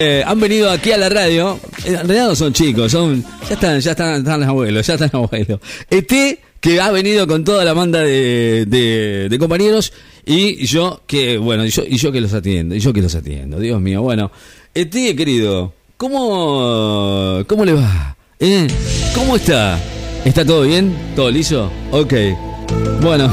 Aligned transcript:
Eh, 0.00 0.24
han 0.26 0.40
venido 0.40 0.68
aquí 0.72 0.90
a 0.90 0.98
la 0.98 1.08
radio. 1.08 1.60
En 1.84 1.94
realidad 1.94 2.26
no 2.26 2.34
son 2.34 2.52
chicos, 2.52 2.90
son. 2.90 3.24
Ya 3.48 3.54
están, 3.54 3.78
ya 3.78 3.92
están, 3.92 4.16
están 4.16 4.40
los 4.40 4.48
abuelos, 4.48 4.84
ya 4.84 4.94
están 4.94 5.08
los 5.12 5.30
abuelos. 5.30 5.60
Este 5.88 6.40
que 6.60 6.80
ha 6.80 6.90
venido 6.90 7.28
con 7.28 7.44
toda 7.44 7.64
la 7.64 7.74
banda 7.74 8.00
de, 8.00 9.36
compañeros 9.38 9.92
y 10.26 10.66
yo 10.66 11.02
que, 11.06 11.38
bueno, 11.38 11.64
y 11.64 11.68
yo, 11.68 11.84
y 11.86 11.96
yo 11.96 12.10
que 12.10 12.20
los 12.20 12.34
atiendo, 12.34 12.74
y 12.74 12.80
yo 12.80 12.92
que 12.92 13.02
los 13.02 13.14
atiendo, 13.14 13.60
Dios 13.60 13.80
mío. 13.80 14.02
Bueno, 14.02 14.32
este 14.74 15.14
querido, 15.14 15.72
¿cómo, 15.96 17.44
cómo 17.46 17.64
le 17.64 17.74
va? 17.74 18.16
¿Eh? 18.40 18.66
¿Cómo 19.14 19.36
está? 19.36 19.78
¿Está 20.24 20.44
todo 20.44 20.62
bien? 20.62 20.92
¿Todo 21.14 21.30
liso? 21.30 21.70
Ok. 21.92 22.14
Bueno. 23.00 23.32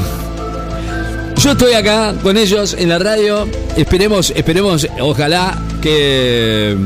Yo 1.42 1.50
estoy 1.50 1.72
acá 1.72 2.14
con 2.22 2.36
ellos 2.36 2.76
en 2.78 2.88
la 2.88 3.00
radio. 3.00 3.48
Esperemos, 3.76 4.32
esperemos, 4.36 4.86
ojalá 5.00 5.60
que 5.82 6.76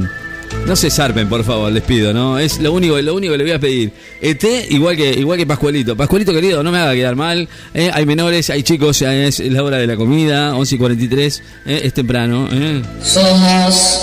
no 0.66 0.74
se 0.74 0.90
zarpen, 0.90 1.28
por 1.28 1.44
favor, 1.44 1.70
les 1.70 1.84
pido, 1.84 2.12
¿no? 2.12 2.38
Es 2.38 2.58
lo 2.58 2.72
único, 2.72 3.00
lo 3.00 3.14
único 3.14 3.32
que 3.32 3.38
le 3.38 3.44
voy 3.44 3.52
a 3.52 3.60
pedir. 3.60 3.92
Este, 4.20 4.66
igual 4.70 4.96
que, 4.96 5.12
igual 5.12 5.38
que 5.38 5.46
Pascualito. 5.46 5.96
Pascualito 5.96 6.32
querido, 6.32 6.62
no 6.62 6.72
me 6.72 6.78
haga 6.78 6.94
quedar 6.94 7.14
mal. 7.14 7.48
¿eh? 7.74 7.90
Hay 7.92 8.06
menores, 8.06 8.48
hay 8.50 8.62
chicos, 8.62 9.00
ya 9.00 9.14
es 9.14 9.40
la 9.40 9.62
hora 9.62 9.76
de 9.76 9.86
la 9.86 9.96
comida, 9.96 10.56
11 10.56 10.74
y 10.74 10.78
43, 10.78 11.42
¿eh? 11.66 11.80
es 11.84 11.92
temprano. 11.94 12.48
¿eh? 12.50 12.82
Somos 13.02 14.00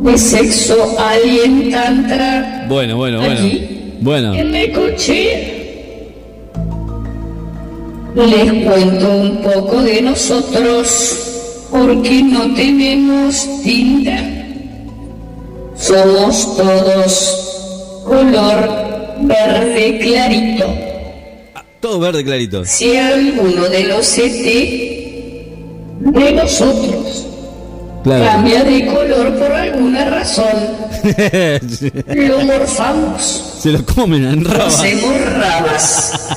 de 0.00 0.16
sexo 0.16 0.96
alien 0.96 1.72
tantra 1.72 2.66
Bueno, 2.68 2.96
bueno, 2.98 3.18
bueno. 3.18 3.40
Bueno. 4.00 4.34
en 4.34 4.54
el 4.54 4.72
coche. 4.72 6.12
Les 8.14 8.64
cuento 8.64 9.10
un 9.16 9.42
poco 9.42 9.82
de 9.82 10.02
nosotros 10.02 11.66
porque 11.70 12.22
no 12.22 12.54
tenemos 12.54 13.62
tinta. 13.64 14.39
Somos 15.80 16.56
todos 16.56 18.02
color 18.04 18.68
verde 19.22 19.98
clarito. 20.02 20.66
Todo 21.80 21.98
verde 22.00 22.22
clarito. 22.24 22.64
Si 22.64 22.96
alguno 22.96 23.64
de 23.68 23.84
los 23.84 24.18
ET 24.18 24.32
de 26.00 26.32
nosotros 26.32 27.26
Claro. 28.02 28.24
cambia 28.24 28.64
de 28.64 28.86
color 28.86 29.38
por 29.38 29.52
alguna 29.52 30.04
razón, 30.06 30.46
lo 32.14 32.40
morfamos. 32.40 33.58
Se 33.60 33.70
lo 33.72 33.84
comen 33.84 34.24
en 34.24 34.42
raba. 34.44 34.66
Hacemos 34.68 35.20
rabas 35.34 36.36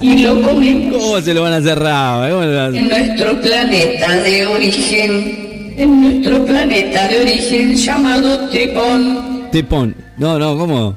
y 0.00 0.18
lo 0.22 0.40
comemos 0.46 1.02
¿Cómo 1.02 1.20
se 1.20 1.34
lo 1.34 1.42
van 1.42 1.52
a 1.52 1.56
hacer 1.58 1.78
raba? 1.78 2.30
¿Cómo 2.30 2.42
lo 2.42 2.56
van 2.56 2.74
a 2.74 2.78
en 2.78 2.88
nuestro 2.88 3.38
planeta 3.42 4.16
de 4.22 4.46
origen, 4.46 5.51
en 5.76 6.00
nuestro 6.00 6.44
planeta 6.44 7.08
de 7.08 7.20
origen 7.20 7.74
llamado 7.74 8.48
Tripón, 8.48 9.48
Tepón. 9.50 9.94
No, 10.18 10.38
no, 10.38 10.56
¿cómo? 10.56 10.96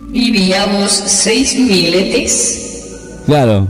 vivíamos 0.00 0.90
6.000 1.26 1.94
etes, 1.94 2.64
Claro. 3.26 3.68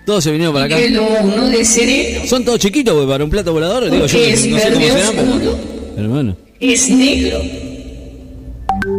Todos 0.06 0.24
se 0.24 0.32
vinieron 0.32 0.54
para 0.54 0.66
acá. 0.66 0.76
Vuelo 0.76 1.08
uno 1.24 1.48
de 1.48 1.64
sereno. 1.64 2.26
Son 2.26 2.44
todos 2.44 2.60
chiquitos, 2.60 2.94
güey, 2.94 3.08
para 3.08 3.24
un 3.24 3.30
plato 3.30 3.54
volador. 3.54 3.90
Digo, 3.90 4.06
yo 4.06 4.20
es 4.20 4.46
no 4.48 4.60
sé 4.60 4.70
cómo. 5.16 5.40
Pero 5.96 6.10
bueno. 6.10 6.36
es 6.60 6.90
negro. 6.90 7.40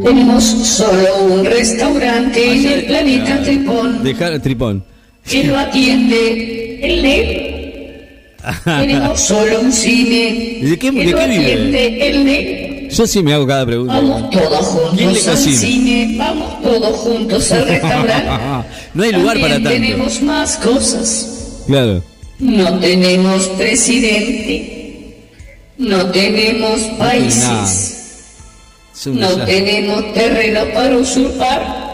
Tenemos 0.05 0.45
solo 0.45 1.25
un 1.31 1.45
restaurante 1.45 2.53
en 2.53 2.65
el 2.67 2.85
planeta 2.87 3.43
Tripón 3.43 4.03
Dejar 4.03 4.41
tripón. 4.41 4.83
que 5.29 5.45
lo 5.45 5.59
atiende 5.59 6.81
el 6.83 7.03
negro. 7.03 7.55
Tenemos 8.65 9.21
solo 9.21 9.61
un 9.61 9.73
cine 9.73 10.59
¿Y 10.61 10.65
de 10.67 10.79
qué- 10.79 10.91
que 10.91 11.05
de 11.07 11.13
lo 11.13 11.19
qué 11.19 11.27
vive? 11.29 12.09
el 12.09 12.25
negro. 12.25 12.89
Yo 12.91 13.07
sí 13.07 13.23
me 13.23 13.33
hago 13.35 13.47
cada 13.47 13.67
pregunta. 13.67 13.95
Vamos 13.95 14.31
todos 14.31 14.93
¿Quién 14.97 15.13
le 15.13 15.21
juntos 15.21 15.29
al 15.29 15.39
cine, 15.55 16.15
vamos 16.19 16.63
todos 16.63 16.97
juntos 16.99 17.53
al 17.53 17.67
restaurante. 17.69 18.69
No 18.95 19.03
hay 19.03 19.13
lugar 19.13 19.41
para 19.41 19.55
También 19.55 19.63
tanto. 19.83 19.87
tenemos 19.89 20.23
más 20.23 20.57
cosas. 20.59 21.63
Claro. 21.67 22.03
No 22.39 22.79
tenemos 22.79 23.47
presidente. 23.49 25.17
No 25.79 26.07
tenemos 26.11 26.81
países. 26.99 27.43
Es 27.43 27.49
un 27.51 28.04
No 29.07 29.29
tenemos 29.45 30.13
terreno 30.13 30.61
para 30.73 30.97
usurpar. 30.97 31.85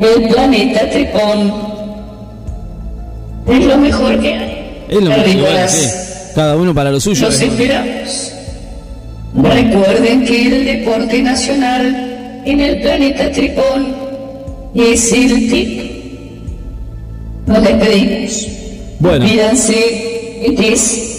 El 0.00 0.28
planeta 0.28 0.90
Tripón 0.90 1.52
es 3.46 3.64
lo 3.64 3.78
mejor 3.78 4.20
que 4.20 4.34
hay. 4.34 4.84
Es 4.88 5.02
lo 5.02 5.10
mejor 5.10 5.68
sí. 5.68 5.86
Cada 6.34 6.56
uno 6.56 6.74
para 6.74 6.90
lo 6.90 6.98
suyo. 6.98 7.26
Los 7.26 7.40
esperamos. 7.40 8.32
Recuerden 9.34 10.24
que 10.24 10.46
el 10.46 10.64
deporte 10.64 11.22
nacional 11.22 12.42
en 12.44 12.60
el 12.60 12.80
planeta 12.80 13.30
Tripón 13.30 13.94
es 14.74 15.12
el 15.12 15.50
TIP. 15.50 15.92
Nos 17.46 17.62
despedimos. 17.62 18.48
Bueno. 18.98 19.24
Pídanse. 19.24 21.11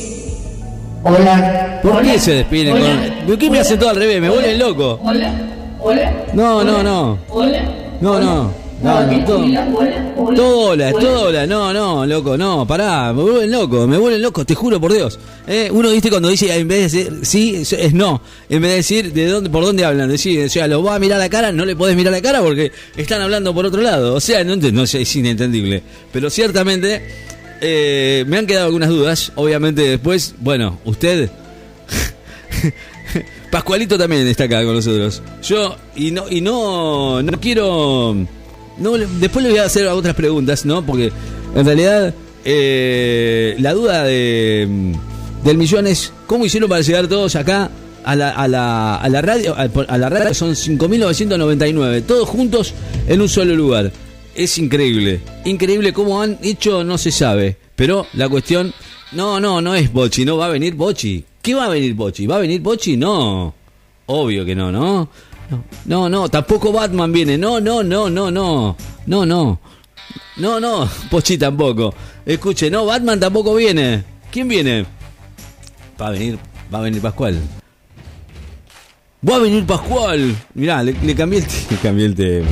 Hola. 1.03 1.79
¿Por 1.81 2.01
qué 2.01 2.19
se 2.19 2.31
despiden 2.33 2.73
hola, 2.73 3.13
con.? 3.17 3.27
¿Por 3.27 3.37
qué 3.37 3.49
me 3.49 3.59
hacen 3.59 3.77
todo 3.79 3.89
al 3.89 3.95
revés? 3.97 4.21
Me 4.21 4.29
hola, 4.29 4.39
vuelven 4.39 4.59
loco. 4.59 4.99
Hola, 5.03 5.33
hola. 5.79 6.23
No, 6.33 6.63
no, 6.63 6.81
no. 6.83 7.19
Hola. 7.29 7.61
No, 7.99 8.19
no. 8.19 8.63
No, 8.81 9.01
no, 9.01 9.09
que 9.09 9.17
todo- 9.19 9.39
hola, 9.39 10.35
Todo 10.35 10.59
hola, 10.71 10.91
todo 10.91 11.27
hola. 11.29 11.47
No, 11.47 11.71
no, 11.71 12.05
loco, 12.05 12.37
no, 12.37 12.67
pará, 12.67 13.13
me 13.13 13.21
vuelven 13.21 13.49
loco, 13.51 13.87
me 13.87 13.97
vuelven 13.97 14.21
loco, 14.21 14.43
te 14.43 14.55
juro 14.55 14.79
por 14.81 14.91
Dios. 14.91 15.17
Eh, 15.47 15.69
uno, 15.71 15.89
viste, 15.89 16.09
cuando 16.09 16.27
dice, 16.27 16.53
en 16.53 16.67
vez 16.67 16.91
de 16.91 17.03
decir 17.05 17.19
sí, 17.25 17.63
es, 17.79 17.93
no. 17.93 18.21
En 18.49 18.61
vez 18.61 18.71
de 18.71 18.75
decir 18.77 19.13
de 19.13 19.27
dónde, 19.27 19.49
por 19.49 19.63
dónde 19.63 19.85
hablan, 19.85 20.09
decir, 20.09 20.45
o 20.45 20.49
sea, 20.49 20.67
lo 20.67 20.83
va 20.83 20.95
a 20.95 20.99
mirar 20.99 21.17
a 21.17 21.23
la 21.23 21.29
cara, 21.29 21.53
no 21.53 21.63
le 21.63 21.77
podés 21.77 21.95
mirar 21.95 22.11
la 22.11 22.21
cara 22.21 22.41
porque 22.41 22.73
están 22.97 23.21
hablando 23.21 23.53
por 23.53 23.65
otro 23.65 23.81
lado. 23.81 24.15
O 24.15 24.19
sea, 24.19 24.43
no, 24.43 24.57
no 24.57 24.85
sé, 24.85 25.01
es 25.03 25.15
inentendible. 25.15 25.81
Pero 26.11 26.29
ciertamente, 26.29 27.01
eh, 27.63 28.25
me 28.27 28.37
han 28.37 28.45
quedado 28.45 28.65
algunas 28.65 28.89
dudas. 28.89 29.31
Obviamente, 29.35 29.81
después, 29.81 30.35
bueno, 30.39 30.79
usted. 30.85 31.29
Pascualito 33.51 33.97
también 33.97 34.27
está 34.27 34.45
acá 34.45 34.63
con 34.63 34.75
nosotros. 34.75 35.21
Yo, 35.43 35.75
y 35.95 36.11
no, 36.11 36.29
y 36.29 36.41
no, 36.41 37.21
no 37.21 37.39
quiero. 37.39 38.15
No, 38.77 38.91
después 38.97 39.43
le 39.43 39.51
voy 39.51 39.59
a 39.59 39.65
hacer 39.65 39.87
otras 39.87 40.15
preguntas, 40.15 40.65
¿no? 40.65 40.85
Porque 40.85 41.11
en 41.55 41.65
realidad 41.65 42.13
eh, 42.43 43.55
la 43.59 43.73
duda 43.73 44.03
de, 44.03 44.67
del 45.43 45.57
millón 45.57 45.87
es 45.87 46.11
cómo 46.25 46.45
hicieron 46.45 46.69
para 46.69 46.81
llegar 46.81 47.07
todos 47.07 47.35
acá 47.35 47.69
a 48.03 48.15
la, 48.15 48.31
a 48.31 48.47
la, 48.47 48.95
a 48.95 49.09
la 49.09 49.21
radio. 49.21 49.55
A, 49.55 49.69
a 49.87 49.97
la 49.97 50.09
radio 50.09 50.33
son 50.33 50.51
5.999, 50.51 52.03
todos 52.05 52.27
juntos 52.27 52.73
en 53.07 53.21
un 53.21 53.29
solo 53.29 53.55
lugar. 53.55 53.91
Es 54.35 54.57
increíble, 54.57 55.21
increíble 55.45 55.93
cómo 55.93 56.21
han 56.21 56.39
hecho, 56.41 56.83
no 56.83 56.97
se 56.97 57.11
sabe. 57.11 57.55
Pero 57.75 58.07
la 58.13 58.27
cuestión, 58.29 58.73
no, 59.11 59.39
no, 59.39 59.61
no 59.61 59.75
es 59.75 59.91
Bochi, 59.93 60.25
no 60.25 60.37
va 60.37 60.47
a 60.47 60.49
venir 60.49 60.73
Bochi. 60.73 61.23
¿Qué 61.41 61.53
va 61.53 61.65
a 61.65 61.69
venir 61.69 61.93
Bochi? 61.93 62.25
¿Va 62.25 62.37
a 62.37 62.39
venir 62.39 62.61
Bochi? 62.61 62.97
No. 62.97 63.53
Obvio 64.07 64.43
que 64.43 64.55
no, 64.55 64.71
¿no? 64.71 65.09
No, 65.85 66.09
no, 66.09 66.29
tampoco 66.29 66.71
Batman 66.71 67.11
viene. 67.11 67.37
No, 67.37 67.59
no, 67.59 67.83
no, 67.83 68.09
no, 68.09 68.31
no. 68.31 68.75
No, 69.05 69.25
no. 69.25 69.59
No, 70.37 70.59
no, 70.59 70.89
Pochi 71.11 71.37
tampoco. 71.37 71.93
Escuche, 72.25 72.71
no, 72.71 72.85
Batman 72.85 73.19
tampoco 73.19 73.53
viene. 73.53 74.03
¿Quién 74.31 74.47
viene? 74.47 74.85
Va 76.01 76.07
a 76.07 76.11
venir, 76.11 76.39
va 76.73 76.79
a 76.79 76.81
venir 76.81 77.01
Pascual. 77.01 77.39
Va 79.29 79.35
a 79.35 79.39
venir 79.39 79.63
Pascual. 79.65 80.35
Mirá, 80.55 80.81
le, 80.81 80.93
le 80.93 81.15
cambié 81.15 81.39
el, 81.39 81.45
le 81.69 81.77
cambié 81.77 82.05
el 82.05 82.15
tema. 82.15 82.47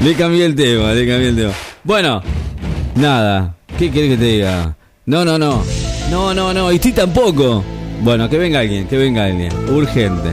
Le 0.00 0.14
cambié 0.14 0.44
el 0.44 0.54
tema, 0.54 0.92
le 0.92 1.06
cambié 1.06 1.28
el 1.28 1.36
tema. 1.36 1.52
Bueno, 1.84 2.22
nada. 2.94 3.54
¿Qué 3.78 3.90
querés 3.90 4.10
que 4.10 4.16
te 4.16 4.24
diga? 4.24 4.76
No, 5.06 5.24
no, 5.24 5.38
no. 5.38 5.64
No, 6.10 6.34
no, 6.34 6.52
no. 6.52 6.72
Y 6.72 6.78
ti 6.78 6.92
tampoco. 6.92 7.64
Bueno, 8.02 8.28
que 8.28 8.38
venga 8.38 8.60
alguien, 8.60 8.86
que 8.86 8.96
venga 8.96 9.24
alguien. 9.24 9.52
Urgente. 9.70 10.30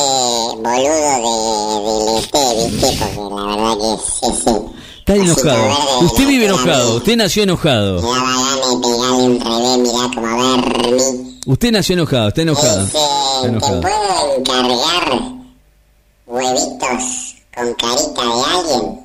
boludo 0.56 2.20
de, 2.20 2.38
de 2.38 2.66
¿viste? 2.66 2.88
Porque 3.14 3.34
la 3.34 3.56
verdad 3.56 3.76
que 3.78 3.88
es 3.94 4.36
ese. 4.38 4.54
Está 4.98 5.14
enojado. 5.14 6.00
Usted 6.00 6.26
vive 6.28 6.44
enojado. 6.46 6.96
Usted 6.96 7.16
nació 7.16 7.42
enojado. 7.44 8.00
Usted 11.46 11.72
nació 11.72 11.94
enojado. 11.94 12.28
Está 12.28 12.42
enojado. 12.42 12.84
Está 12.84 12.98
¿te 13.42 13.48
enojado. 13.48 13.80
puedo 13.80 14.36
encargar 14.38 15.22
huevitos 16.26 17.34
con 17.54 17.74
carita 17.74 18.22
de 18.22 18.44
alguien? 18.54 19.00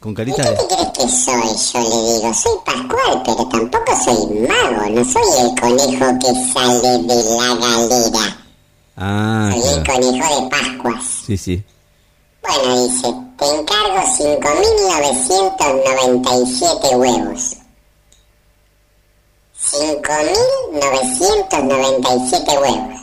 Con 0.00 0.12
¿Y 0.12 0.14
carita 0.14 0.42
qué 0.44 0.50
de. 0.50 0.56
te 0.56 0.66
crees 0.66 0.88
que 0.92 1.08
soy? 1.08 1.42
Yo 1.72 1.80
le 1.88 2.12
digo, 2.14 2.34
soy 2.34 2.52
Pascual, 2.64 3.22
pero 3.24 3.44
tampoco 3.48 3.92
soy 4.04 4.38
mago, 4.46 4.88
no 4.90 5.04
soy 5.04 5.22
el 5.40 5.60
conejo 5.60 6.18
que 6.20 6.52
sale 6.52 6.98
de 6.98 7.16
la 7.36 7.54
galera. 7.56 8.44
Ah, 9.00 9.50
Soy 9.52 9.62
el 9.78 9.82
claro. 9.84 10.00
conejo 10.02 10.42
de 10.42 10.48
Pascuas. 10.50 11.04
Sí, 11.26 11.36
sí. 11.36 11.62
Bueno, 12.42 12.82
dice, 12.84 13.14
te 13.38 13.44
encargo 13.46 14.00
5.997 14.18 16.96
huevos. 16.98 17.56
5.997 21.18 22.60
huevos. 22.60 23.00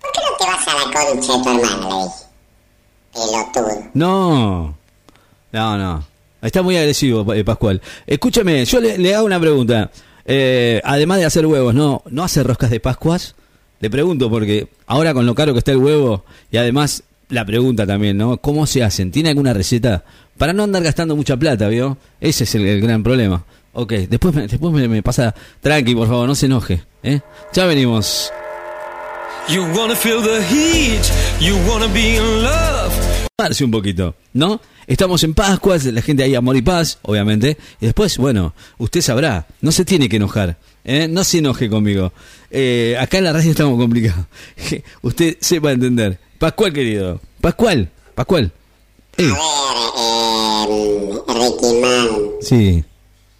¿Por 0.00 0.10
qué 0.12 0.20
no 0.20 0.36
te 0.38 0.44
vas 0.46 0.68
a 0.68 0.74
la 0.74 0.84
concha 0.92 1.32
de 1.36 1.42
tu 1.42 1.50
hermana? 1.50 2.06
Le 3.14 3.22
dije. 3.22 3.52
Pelotudo. 3.52 3.90
No. 3.94 4.76
No, 5.52 5.78
no. 5.78 6.04
Está 6.42 6.62
muy 6.62 6.76
agresivo, 6.76 7.32
eh, 7.34 7.44
Pascual. 7.44 7.80
Escúchame, 8.06 8.64
yo 8.64 8.80
le, 8.80 8.98
le 8.98 9.14
hago 9.14 9.26
una 9.26 9.40
pregunta. 9.40 9.90
Eh, 10.24 10.80
además 10.84 11.18
de 11.18 11.24
hacer 11.24 11.46
huevos, 11.46 11.74
¿no, 11.74 12.02
¿no 12.06 12.24
hace 12.24 12.42
roscas 12.42 12.70
de 12.70 12.80
Pascuas? 12.80 13.34
Le 13.80 13.90
pregunto 13.90 14.30
porque 14.30 14.68
ahora 14.86 15.12
con 15.14 15.26
lo 15.26 15.34
caro 15.34 15.52
que 15.52 15.58
está 15.58 15.72
el 15.72 15.78
huevo 15.78 16.24
y 16.50 16.56
además 16.56 17.02
la 17.28 17.44
pregunta 17.44 17.86
también, 17.86 18.16
¿no? 18.16 18.36
¿Cómo 18.38 18.66
se 18.66 18.82
hacen? 18.82 19.10
¿Tiene 19.10 19.30
alguna 19.30 19.52
receta? 19.52 20.04
Para 20.38 20.52
no 20.52 20.62
andar 20.62 20.82
gastando 20.82 21.16
mucha 21.16 21.36
plata, 21.36 21.68
¿vio? 21.68 21.98
Ese 22.20 22.44
es 22.44 22.54
el, 22.54 22.80
gran 22.80 23.02
problema. 23.02 23.44
Ok, 23.72 23.92
después, 24.08 24.34
me, 24.34 24.46
después 24.46 24.72
me 24.72 25.02
pasa... 25.02 25.34
Tranqui, 25.60 25.94
por 25.94 26.08
favor, 26.08 26.26
no 26.26 26.34
se 26.34 26.46
enoje. 26.46 26.82
¿eh? 27.02 27.20
Ya 27.52 27.66
venimos. 27.66 28.32
You 29.48 29.62
wanna 29.76 29.94
feel 29.94 30.22
the 30.22 30.42
heat, 30.42 31.04
you 31.40 31.56
wanna 31.68 31.86
be 31.88 32.16
in 32.16 32.42
love. 32.42 33.15
Un 33.38 33.70
poquito, 33.70 34.14
¿no? 34.32 34.62
Estamos 34.86 35.22
en 35.22 35.34
Pascuas, 35.34 35.84
la 35.84 36.00
gente 36.00 36.22
ahí 36.22 36.34
amor 36.34 36.56
y 36.56 36.62
paz, 36.62 36.98
obviamente. 37.02 37.58
Y 37.82 37.84
después, 37.84 38.16
bueno, 38.16 38.54
usted 38.78 39.02
sabrá, 39.02 39.46
no 39.60 39.72
se 39.72 39.84
tiene 39.84 40.08
que 40.08 40.16
enojar, 40.16 40.56
¿eh? 40.84 41.06
No 41.06 41.22
se 41.22 41.36
enoje 41.40 41.68
conmigo. 41.68 42.14
Eh, 42.50 42.96
acá 42.98 43.18
en 43.18 43.24
la 43.24 43.34
radio 43.34 43.50
estamos 43.50 43.78
complicados. 43.78 44.24
usted 45.02 45.36
sepa 45.38 45.72
entender. 45.72 46.18
Pascual, 46.38 46.72
querido. 46.72 47.20
Pascual, 47.42 47.90
Pascual. 48.14 48.50
Eh, 49.18 49.30
A 49.30 50.66
ver, 50.66 50.78
eh, 50.78 51.22
Ricky 51.28 51.80
Man, 51.82 52.08
sí. 52.40 52.84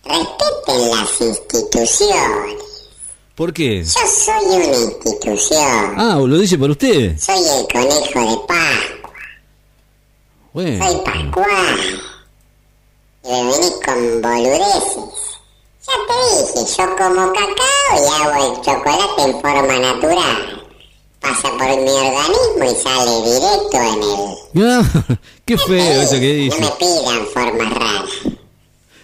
respeten 0.04 0.90
las 0.90 1.20
instituciones. 1.22 2.62
¿Por 3.34 3.50
qué? 3.54 3.82
Yo 3.82 3.90
soy 3.90 4.44
una 4.56 4.76
institución. 4.76 5.94
Ah, 5.96 6.18
lo 6.22 6.36
dice 6.36 6.58
por 6.58 6.70
usted. 6.70 7.18
Soy 7.18 7.38
el 7.38 7.66
conejo 7.72 8.30
de 8.30 8.46
Pascua. 8.46 8.95
Bueno. 10.56 10.86
Soy 10.86 10.96
Pascual. 11.04 12.02
Y 13.24 13.28
me 13.28 13.42
venís 13.42 13.72
con 13.84 14.22
boludeces. 14.22 15.14
Ya 15.86 15.92
te 16.08 16.58
dije, 16.58 16.74
yo 16.78 16.96
como 16.96 17.32
cacao 17.34 17.92
y 17.92 18.22
hago 18.22 18.54
el 18.54 18.60
chocolate 18.62 19.22
en 19.22 19.40
forma 19.42 19.78
natural. 19.78 20.62
Pasa 21.20 21.50
por 21.50 21.76
mi 21.76 21.90
organismo 21.90 22.64
y 22.64 22.74
sale 22.82 23.14
directo 23.22 23.76
en 23.76 24.62
el... 24.62 24.66
Ah, 24.66 24.82
qué 25.44 25.58
feo 25.58 26.02
eso 26.02 26.14
que 26.14 26.32
dice. 26.32 26.58
No 26.58 26.70
me 26.70 26.76
pidan 26.76 27.26
formas 27.34 27.74
raras. 27.74 28.10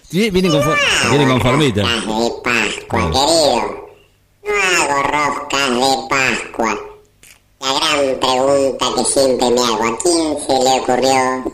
Viene 0.09 0.31
viene 0.31 0.49
con, 0.49 0.63
for- 0.63 0.77
viene. 1.11 1.83
Roscas 1.83 2.07
de 2.07 2.31
Pascua, 2.43 3.11
querido. 3.11 3.89
No 4.43 4.81
hago 4.81 5.03
roscas 5.03 5.69
de 5.69 6.07
Pascua. 6.09 6.79
Gran 7.93 8.19
pregunta 8.19 8.85
que 8.95 9.05
siempre 9.05 9.49
me 9.51 9.61
hago, 9.61 9.83
¿a 9.83 9.97
quién 9.99 10.37
se 10.39 10.53
le 10.63 10.79
ocurrió 10.79 11.53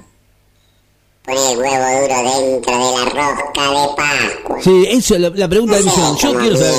poner 1.25 1.51
el 1.51 1.57
huevo 1.59 1.88
duro 2.01 2.18
dentro 2.39 2.74
de 2.74 2.80
la 2.97 3.03
rosca 3.06 3.63
de 3.69 3.88
Pascua? 3.97 4.62
Sí, 4.62 4.86
eso 4.89 5.15
es 5.15 5.21
la, 5.21 5.30
la 5.30 5.47
pregunta 5.50 5.75
de 5.75 5.83
No 5.83 5.91
sé 5.91 5.97
millón. 6.00 6.18
Yo 6.18 6.39
quiero 6.39 6.57
saber. 6.57 6.75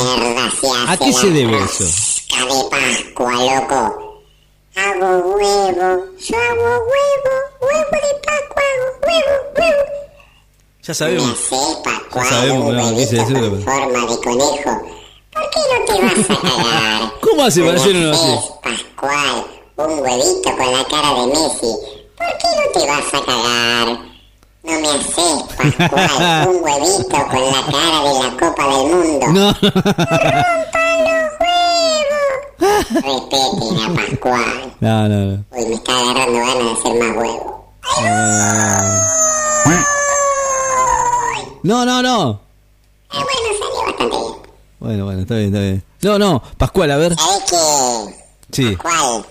¿A 0.89 0.97
qué 0.97 1.13
se 1.13 1.31
debe 1.31 1.59
eso? 1.63 1.85
Rosca 1.85 2.55
de 2.55 2.65
Pascua, 2.71 3.33
loco. 3.35 4.17
Hago 4.77 5.35
huevo, 5.35 6.05
yo 6.19 6.37
hago 6.39 6.63
huevo, 6.63 7.33
huevo 7.61 7.91
de 7.93 8.15
Pascua, 8.25 8.63
huevo, 9.05 9.35
huevo. 9.59 9.85
Ya 10.83 10.95
sabemos. 10.95 11.51
Ya 12.15 12.25
sabemos, 12.25 12.67
huevito 12.67 13.25
con 13.27 13.63
forma 13.63 14.07
de 14.07 14.21
conejo. 14.21 15.00
¿Por 15.33 15.51
qué 15.51 15.61
no 15.61 15.85
te 15.87 16.03
vas 16.03 16.31
a 16.31 16.41
cagar? 16.43 17.13
¿Cómo 17.21 17.43
hace 17.45 17.61
para 17.61 17.73
Me 17.73 17.81
hacer 17.81 17.97
uno 17.97 18.11
así? 18.11 18.21
haces, 18.33 18.51
Pascual, 18.63 19.47
un 19.77 19.99
huevito 20.01 20.57
con 20.57 20.73
la 20.73 20.85
cara 20.85 21.15
de 21.15 21.27
Messi. 21.29 21.73
¿Por 22.17 22.39
qué 22.39 22.49
no 22.57 22.65
te 22.81 22.87
vas 22.87 23.15
a 23.15 23.25
cagar? 23.25 23.87
No 24.63 24.81
me 24.81 24.89
haces, 24.89 25.43
Pascual, 25.57 26.49
un 26.49 26.63
huevito 26.63 27.09
con 27.09 27.43
la 27.53 27.63
cara 27.67 27.99
de 28.03 28.13
la 28.21 28.31
Copa 28.39 28.65
del 28.69 28.87
Mundo. 28.95 29.27
No. 29.29 29.57
Respeten 32.93 33.79
a 33.79 33.95
Pascual. 33.95 34.75
No, 34.81 35.09
no, 35.09 35.17
no. 35.27 35.45
Uy, 35.53 35.67
me 35.67 35.75
está 35.75 35.93
agarrando 35.99 36.39
ganas 36.39 36.57
de 36.65 36.73
hacer 36.73 36.95
más 37.03 37.17
huevo. 37.17 37.73
No, 41.63 41.85
no, 41.85 42.03
no. 42.03 42.41
Ah, 43.11 43.23
bueno, 43.23 43.59
salió 43.59 43.83
bastante 43.87 44.17
bien. 44.17 44.35
Bueno, 44.81 45.05
bueno, 45.05 45.21
está 45.21 45.35
bien, 45.37 45.47
está 45.49 45.61
bien. 45.61 45.85
No, 46.03 46.19
no, 46.19 46.43
Pascual, 46.57 46.91
a 46.91 46.97
ver. 46.97 47.15
¿Sabés 47.15 47.45
qué? 47.51 48.25
Sí. 48.51 48.77
Pascual 48.77 49.25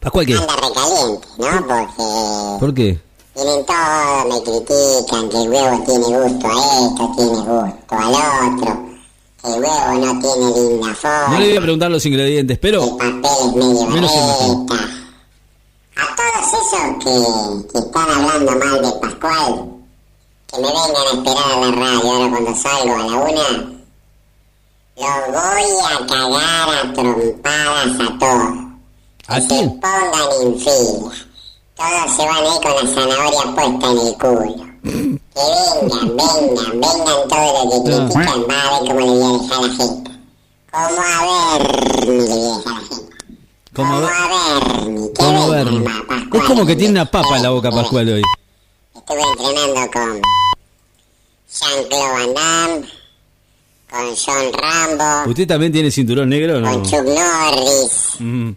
Pascual, 0.00 0.26
¿qué? 0.26 0.34
anda 0.34 0.54
recaliente, 0.56 1.28
¿no? 1.38 1.66
Porque 1.66 2.58
¿Por 2.60 2.74
qué? 2.74 3.00
Vienen 3.34 3.66
todos, 3.66 4.26
me 4.28 4.42
critican 4.44 5.28
que 5.28 5.42
el 5.42 5.48
huevo 5.50 5.84
tiene 5.84 6.04
gusto 6.04 6.46
a 6.46 6.52
esto, 6.86 7.12
tiene 7.16 7.32
gusto 7.32 7.94
al 7.96 8.14
otro, 8.52 8.84
que 9.42 9.48
el 9.54 9.60
huevo 9.64 9.94
no 9.94 10.20
tiene 10.20 10.46
linda 10.70 10.86
No 10.88 10.94
forma, 10.94 11.38
le 11.40 11.48
voy 11.48 11.56
a 11.56 11.60
preguntar 11.62 11.90
los 11.90 12.06
ingredientes, 12.06 12.54
el 12.56 12.60
pero. 12.60 12.96
papel 12.96 13.14
es 13.24 13.54
medio 13.56 13.86
Menos. 13.86 14.12
A 15.96 16.16
todos 16.16 16.46
esos 16.52 17.02
que, 17.02 17.72
que 17.72 17.78
están 17.78 18.10
hablando 18.10 18.52
mal 18.52 18.82
de 18.82 18.92
Pascual, 19.00 19.73
que 20.54 20.60
me 20.60 20.68
vengan 20.68 20.94
a 20.96 21.12
esperar 21.14 21.52
a 21.52 21.60
la 21.60 21.70
radio 21.72 22.12
ahora 22.12 22.30
cuando 22.30 22.54
salgo 22.56 22.94
a 22.94 22.98
la 22.98 23.16
una, 23.16 23.48
los 24.96 25.06
voy 25.26 25.92
a 25.92 26.06
cagar 26.06 26.68
a 26.86 26.92
trompadas 26.92 28.00
a 28.00 28.18
todos. 28.18 28.54
¿A 29.26 29.34
Que 29.36 29.40
se 29.42 29.54
pongan 29.68 30.28
en 30.42 30.60
fila. 30.60 31.12
Todos 31.76 32.16
se 32.16 32.24
van 32.24 32.36
a 32.36 32.54
ir 32.54 32.60
con 32.62 32.72
la 32.72 32.94
zanahoria 32.94 33.54
puesta 33.54 33.90
en 33.90 33.98
el 33.98 34.14
culo. 34.14 34.64
Que 34.84 34.90
vengan, 35.34 36.16
vengan, 36.16 36.80
vengan 36.80 37.28
todos 37.28 37.64
los 37.64 37.84
que 37.84 37.90
No. 37.90 38.08
critican. 38.08 38.40
Va 38.48 38.60
a 38.62 38.80
ver 38.80 38.88
cómo 38.88 39.00
le 39.00 39.06
voy 39.06 39.22
a 39.24 39.42
dejar 39.42 39.58
a 39.58 39.66
la 39.66 39.74
gente. 39.74 40.10
Como 40.70 41.02
a 41.02 41.58
ver, 41.58 41.62
le 42.06 42.24
voy 42.26 42.50
a 42.50 42.56
dejar 42.58 42.72
a 42.72 42.80
la 42.80 42.86
gente. 42.88 43.14
Como 43.74 43.94
a 43.94 44.00
ver, 44.00 44.04
que 44.04 45.12
Como 45.24 45.48
ver. 45.48 45.68
Es 46.34 46.44
como 46.44 46.66
que 46.66 46.76
tiene 46.76 46.92
una 46.92 47.10
papa 47.10 47.36
en 47.36 47.42
la 47.42 47.50
boca. 47.50 47.70
Pascual, 47.70 48.08
hoy. 48.08 48.22
Estuve 48.94 49.22
entrenando 49.22 49.90
con 49.90 50.20
Jean-Claude 51.58 52.12
Van 52.12 52.34
Damme, 52.34 52.88
con 53.90 54.16
John 54.16 54.52
Rambo, 54.52 55.30
¿Usted 55.30 55.46
también 55.46 55.72
tiene 55.72 55.90
cinturón 55.90 56.28
negro 56.28 56.56
o 56.58 56.60
no? 56.60 56.70
con 56.72 56.82
Chuck 56.84 57.04
Norris. 57.04 57.92
Mm. 58.18 58.50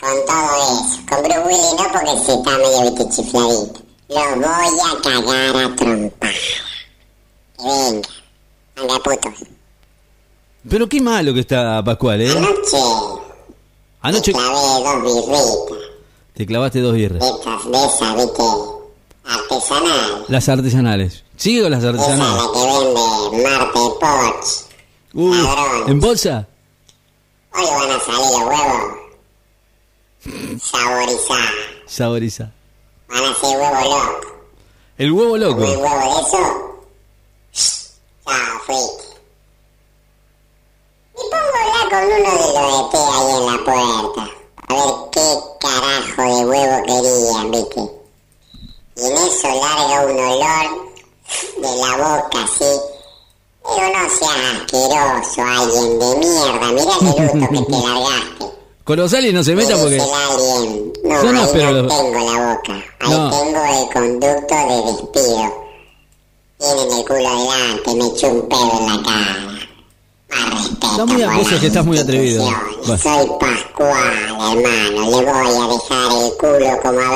con 0.00 0.26
todo 0.26 0.56
eso. 0.62 1.00
Con 1.08 1.22
Bruce 1.22 1.38
Willis 1.46 1.74
no 1.78 1.92
porque 1.92 2.18
se 2.24 2.34
está 2.34 2.50
medio 2.58 2.82
viste 2.82 3.08
chifladito. 3.10 3.80
Lo 4.08 4.36
voy 4.36 4.44
a 4.44 5.02
cagar 5.02 5.56
a 5.56 5.76
trompar. 5.76 6.30
Venga. 7.58 8.08
Anda 8.76 8.98
putos. 9.02 9.34
Pero 10.68 10.88
qué 10.88 11.00
malo 11.00 11.34
que 11.34 11.40
está 11.40 11.82
Pascual, 11.84 12.20
¿eh? 12.22 12.30
Anoche 12.30 12.76
Anoche 14.02 14.32
me 14.32 14.38
clavé 14.38 15.02
dos 15.02 15.26
birritas. 15.26 15.78
te 16.34 16.46
clavaste 16.46 16.80
dos 16.80 16.94
birras. 16.94 17.20
De 17.20 17.28
estas, 17.28 17.64
de 17.70 17.86
esas, 17.86 18.16
viste, 18.16 18.42
artesanal. 19.24 20.24
Las 20.28 20.48
artesanales. 20.48 21.24
¿Sigue 21.42 21.62
con 21.62 21.72
las 21.72 21.80
Esa 21.82 21.90
es 21.90 21.98
artesanales? 21.98 22.42
la 22.44 22.52
que 22.52 22.58
vende 23.32 23.48
Marte 23.48 23.80
Poch. 24.00 24.46
Uy, 25.14 25.36
ladrón. 25.42 25.90
¿En 25.90 26.00
bolsa? 26.00 26.46
Hoy 27.52 27.64
van 27.66 27.90
a 27.90 28.00
salir 28.00 28.46
huevos 28.46 28.82
saborizados. 30.62 31.50
Saboriza. 31.86 32.52
Van 33.08 33.24
a 33.24 33.34
ser 33.34 33.58
huevos 33.58 33.84
locos. 33.84 34.26
El 34.98 35.12
huevo 35.12 35.36
loco. 35.36 35.62
¿Un 35.62 35.76
huevo 35.78 36.14
de 36.14 36.20
eso? 36.20 36.42
Chao, 38.24 38.60
friki. 38.64 39.08
Me 41.16 41.22
pongo 41.22 41.34
a 41.34 41.62
hablar 41.64 41.86
con 41.90 42.02
uno 42.04 42.30
de 42.30 42.46
los 42.54 42.70
de 42.78 42.90
té 42.92 42.98
ahí 42.98 43.30
en 43.34 43.46
la 43.46 43.56
puerta. 43.64 44.22
A 44.68 44.74
ver 44.74 44.90
qué 45.10 45.26
carajo 45.60 46.22
de 46.22 46.46
huevo 46.46 46.76
querían, 46.86 47.50
viste. 47.50 47.82
Y 48.94 49.04
en 49.06 49.12
eso 49.16 49.48
larga 49.48 50.06
un 50.06 50.18
olor 50.20 50.92
de 51.58 51.76
la 51.76 51.96
boca 51.96 52.44
así. 52.44 52.72
Digo, 53.64 53.86
no 53.94 54.10
seas 54.10 54.42
asqueroso, 54.56 55.40
alguien 55.42 55.98
de 55.98 56.08
mierda. 56.16 56.66
Mirá 57.34 57.48
el 57.48 57.54
luto 57.54 57.66
que 57.66 57.72
te 57.72 57.88
largaste. 57.88 58.44
Colosal 58.84 59.26
y 59.26 59.32
no 59.32 59.44
se 59.44 59.54
meta 59.54 59.76
Me 59.76 59.82
porque. 59.82 59.96
No, 59.98 61.22
Yo 61.22 61.32
no, 61.32 61.42
ahí 61.42 61.48
pero 61.52 61.70
no 61.72 61.82
lo- 61.82 61.88
tengo 61.88 62.32
la 62.32 62.54
boca. 62.54 62.84
Ahí 63.00 63.10
No. 63.10 63.30
tengo 63.30 63.64
el 63.64 63.92
conducto 63.92 64.54
de 64.54 64.76
despido. 64.92 65.62
Tienen 66.58 66.98
el 66.98 67.04
culo 67.04 67.18
delante, 67.18 67.94
me 67.96 68.06
eché 68.08 68.26
un 68.28 68.48
pedo 68.48 68.78
en 68.80 68.86
la 68.86 69.02
cara. 69.02 69.48
Está 70.82 71.04
muy 71.04 71.22
las 71.22 71.60
que 71.60 71.66
estás 71.66 71.84
muy 71.84 71.98
atrevido. 71.98 72.44
Bueno. 72.44 72.98
Soy 72.98 73.26
Pascual, 73.38 74.12
hermano. 74.24 74.54
Le 74.60 75.00
voy 75.00 75.24
a 75.24 75.32
dejar 75.68 76.12
el 76.24 76.32
culo 76.38 76.80
como 76.82 77.00
a 77.00 77.10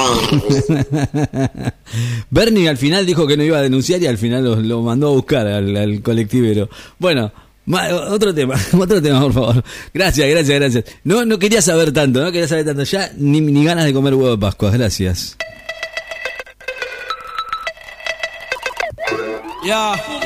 ver. 1.55 1.73
Bernie 2.31 2.69
al 2.69 2.77
final 2.77 3.07
dijo 3.07 3.27
que 3.27 3.37
no 3.37 3.43
iba 3.43 3.59
a 3.59 3.63
denunciar 3.63 4.03
y 4.03 4.07
al 4.07 4.19
final 4.19 4.45
lo, 4.45 4.57
lo 4.57 4.83
mandó 4.83 5.09
a 5.09 5.13
buscar 5.13 5.47
al, 5.47 5.77
al 5.77 6.03
colectivero. 6.03 6.69
Bueno, 6.99 7.33
otro 7.69 8.35
tema, 8.35 8.55
otro 8.79 9.03
tema, 9.03 9.21
por 9.21 9.33
favor. 9.33 9.65
Gracias, 9.93 10.29
gracias, 10.29 10.59
gracias. 10.59 10.85
No, 11.05 11.25
no 11.25 11.39
quería 11.39 11.63
saber 11.63 11.93
tanto, 11.93 12.23
no 12.23 12.33
quería 12.33 12.49
saber 12.49 12.65
tanto. 12.65 12.85
Ya 12.85 13.11
ni, 13.17 13.41
ni 13.41 13.65
ganas 13.65 13.85
de 13.85 13.93
comer 13.93 14.15
huevo 14.15 14.31
de 14.31 14.39
Pascua, 14.39 14.71
gracias. 14.71 15.37
Yeah. 19.65 20.26